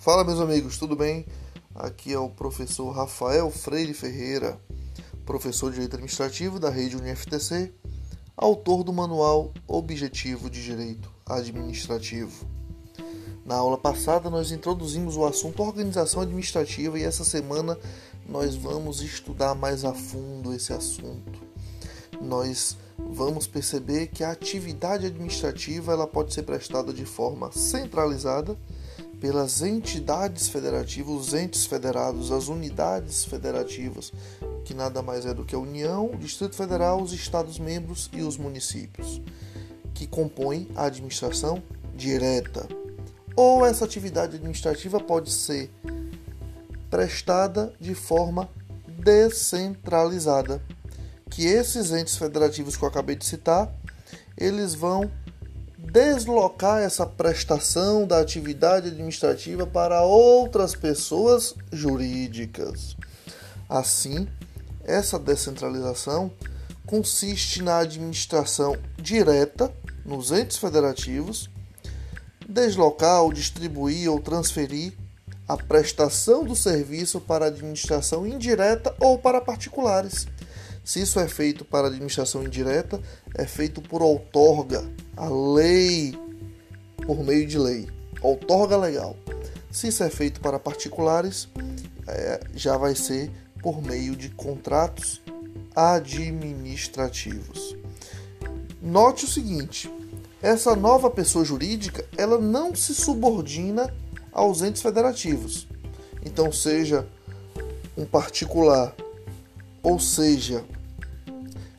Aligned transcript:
Fala, 0.00 0.22
meus 0.22 0.38
amigos, 0.38 0.78
tudo 0.78 0.94
bem? 0.94 1.26
Aqui 1.74 2.12
é 2.12 2.18
o 2.18 2.30
professor 2.30 2.88
Rafael 2.92 3.50
Freire 3.50 3.92
Ferreira, 3.92 4.56
professor 5.26 5.70
de 5.70 5.74
Direito 5.74 5.94
Administrativo 5.94 6.60
da 6.60 6.70
rede 6.70 6.96
UniFTC, 6.96 7.72
autor 8.36 8.84
do 8.84 8.92
manual 8.92 9.52
Objetivo 9.66 10.48
de 10.48 10.62
Direito 10.62 11.10
Administrativo. 11.26 12.46
Na 13.44 13.56
aula 13.56 13.76
passada, 13.76 14.30
nós 14.30 14.52
introduzimos 14.52 15.16
o 15.16 15.26
assunto 15.26 15.64
organização 15.64 16.22
administrativa 16.22 16.96
e 16.96 17.02
essa 17.02 17.24
semana 17.24 17.76
nós 18.28 18.54
vamos 18.54 19.02
estudar 19.02 19.56
mais 19.56 19.84
a 19.84 19.92
fundo 19.92 20.54
esse 20.54 20.72
assunto. 20.72 21.40
Nós 22.22 22.78
vamos 22.96 23.48
perceber 23.48 24.06
que 24.06 24.22
a 24.22 24.30
atividade 24.30 25.06
administrativa 25.06 25.92
ela 25.92 26.06
pode 26.06 26.32
ser 26.32 26.44
prestada 26.44 26.92
de 26.92 27.04
forma 27.04 27.50
centralizada 27.50 28.56
pelas 29.20 29.62
entidades 29.62 30.48
federativas, 30.48 31.14
os 31.14 31.34
entes 31.34 31.66
federados, 31.66 32.30
as 32.30 32.48
unidades 32.48 33.24
federativas, 33.24 34.12
que 34.64 34.74
nada 34.74 35.02
mais 35.02 35.26
é 35.26 35.34
do 35.34 35.44
que 35.44 35.54
a 35.54 35.58
União, 35.58 36.06
o 36.06 36.16
Distrito 36.16 36.54
Federal, 36.54 37.02
os 37.02 37.12
Estados-membros 37.12 38.08
e 38.12 38.22
os 38.22 38.36
municípios, 38.36 39.20
que 39.94 40.06
compõem 40.06 40.68
a 40.76 40.84
administração 40.84 41.62
direta. 41.96 42.68
Ou 43.34 43.66
essa 43.66 43.84
atividade 43.84 44.36
administrativa 44.36 45.00
pode 45.00 45.30
ser 45.30 45.70
prestada 46.90 47.72
de 47.80 47.94
forma 47.94 48.48
descentralizada, 48.86 50.62
que 51.30 51.46
esses 51.46 51.92
entes 51.92 52.16
federativos 52.16 52.76
que 52.76 52.84
eu 52.84 52.88
acabei 52.88 53.16
de 53.16 53.24
citar, 53.24 53.72
eles 54.36 54.74
vão 54.74 55.10
deslocar 55.90 56.82
essa 56.82 57.06
prestação 57.06 58.06
da 58.06 58.20
atividade 58.20 58.88
administrativa 58.88 59.66
para 59.66 60.02
outras 60.02 60.74
pessoas 60.74 61.54
jurídicas. 61.72 62.94
Assim, 63.68 64.28
essa 64.84 65.18
descentralização 65.18 66.30
consiste 66.86 67.62
na 67.62 67.78
administração 67.78 68.76
direta 68.96 69.72
nos 70.04 70.30
entes 70.30 70.58
federativos, 70.58 71.50
deslocar 72.46 73.22
ou 73.22 73.32
distribuir 73.32 74.10
ou 74.10 74.20
transferir 74.20 74.92
a 75.46 75.56
prestação 75.56 76.44
do 76.44 76.54
serviço 76.54 77.18
para 77.18 77.46
administração 77.46 78.26
indireta 78.26 78.94
ou 79.00 79.18
para 79.18 79.40
particulares 79.40 80.26
se 80.88 81.02
isso 81.02 81.20
é 81.20 81.28
feito 81.28 81.66
para 81.66 81.88
administração 81.88 82.42
indireta, 82.42 82.98
é 83.34 83.44
feito 83.44 83.82
por 83.82 84.00
outorga, 84.00 84.90
a 85.18 85.28
lei, 85.28 86.18
por 87.04 87.22
meio 87.22 87.46
de 87.46 87.58
lei, 87.58 87.86
outorga 88.22 88.74
legal. 88.74 89.14
Se 89.70 89.88
isso 89.88 90.02
é 90.02 90.08
feito 90.08 90.40
para 90.40 90.58
particulares, 90.58 91.46
é, 92.06 92.40
já 92.54 92.78
vai 92.78 92.94
ser 92.94 93.30
por 93.62 93.82
meio 93.82 94.16
de 94.16 94.30
contratos 94.30 95.20
administrativos. 95.76 97.76
Note 98.80 99.26
o 99.26 99.28
seguinte: 99.28 99.92
essa 100.40 100.74
nova 100.74 101.10
pessoa 101.10 101.44
jurídica 101.44 102.02
ela 102.16 102.38
não 102.38 102.74
se 102.74 102.94
subordina 102.94 103.94
aos 104.32 104.62
entes 104.62 104.80
federativos. 104.80 105.68
Então, 106.24 106.50
seja 106.50 107.06
um 107.94 108.06
particular, 108.06 108.94
ou 109.82 110.00
seja, 110.00 110.64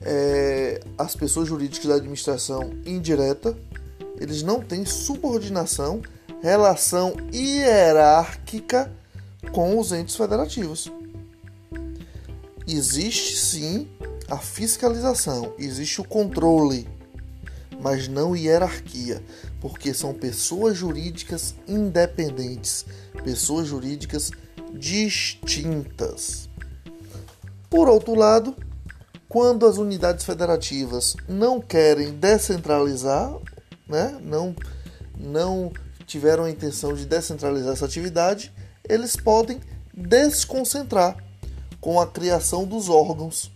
é, 0.00 0.80
as 0.98 1.16
pessoas 1.16 1.48
jurídicas 1.48 1.86
da 1.86 1.94
administração 1.96 2.70
indireta, 2.84 3.56
eles 4.20 4.42
não 4.42 4.60
têm 4.60 4.84
subordinação, 4.84 6.02
relação 6.42 7.16
hierárquica 7.32 8.92
com 9.52 9.78
os 9.78 9.92
entes 9.92 10.14
federativos. 10.14 10.92
Existe 12.66 13.36
sim 13.36 13.88
a 14.28 14.38
fiscalização, 14.38 15.52
existe 15.58 16.00
o 16.00 16.04
controle, 16.04 16.88
mas 17.80 18.08
não 18.08 18.34
hierarquia, 18.36 19.22
porque 19.60 19.92
são 19.92 20.14
pessoas 20.14 20.76
jurídicas 20.76 21.54
independentes, 21.68 22.86
pessoas 23.22 23.68
jurídicas 23.68 24.30
distintas. 24.72 26.48
Por 27.68 27.88
outro 27.88 28.14
lado, 28.14 28.54
quando 29.28 29.66
as 29.66 29.76
unidades 29.76 30.24
federativas 30.24 31.16
não 31.28 31.60
querem 31.60 32.12
descentralizar, 32.12 33.34
né, 33.88 34.18
não, 34.22 34.54
não 35.16 35.72
tiveram 36.06 36.44
a 36.44 36.50
intenção 36.50 36.94
de 36.94 37.04
descentralizar 37.06 37.72
essa 37.72 37.84
atividade, 37.84 38.52
eles 38.88 39.16
podem 39.16 39.60
desconcentrar 39.92 41.16
com 41.80 42.00
a 42.00 42.06
criação 42.06 42.64
dos 42.64 42.88
órgãos. 42.88 43.50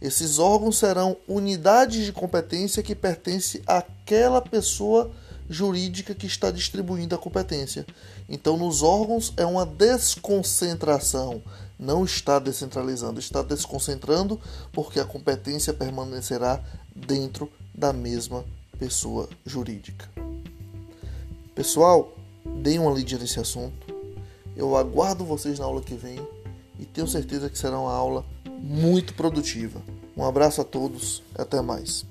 Esses 0.00 0.38
órgãos 0.38 0.78
serão 0.78 1.16
unidades 1.28 2.04
de 2.04 2.12
competência 2.12 2.82
que 2.82 2.94
pertencem 2.94 3.62
àquela 3.66 4.40
pessoa 4.40 5.12
jurídica 5.52 6.14
que 6.14 6.26
está 6.26 6.50
distribuindo 6.50 7.14
a 7.14 7.18
competência. 7.18 7.86
Então, 8.28 8.56
nos 8.56 8.82
órgãos 8.82 9.32
é 9.36 9.44
uma 9.44 9.66
desconcentração, 9.66 11.42
não 11.78 12.04
está 12.04 12.38
descentralizando, 12.38 13.20
está 13.20 13.42
desconcentrando 13.42 14.40
porque 14.72 14.98
a 14.98 15.04
competência 15.04 15.74
permanecerá 15.74 16.62
dentro 16.94 17.50
da 17.74 17.92
mesma 17.92 18.44
pessoa 18.78 19.28
jurídica. 19.44 20.08
Pessoal, 21.54 22.16
deem 22.62 22.78
uma 22.78 22.92
lida 22.92 23.18
nesse 23.18 23.38
assunto. 23.38 23.94
Eu 24.56 24.76
aguardo 24.76 25.24
vocês 25.24 25.58
na 25.58 25.64
aula 25.64 25.82
que 25.82 25.94
vem 25.94 26.18
e 26.78 26.84
tenho 26.84 27.06
certeza 27.06 27.50
que 27.50 27.58
será 27.58 27.78
uma 27.78 27.92
aula 27.92 28.24
muito 28.58 29.14
produtiva. 29.14 29.80
Um 30.16 30.24
abraço 30.24 30.60
a 30.60 30.64
todos, 30.64 31.22
até 31.34 31.60
mais. 31.60 32.04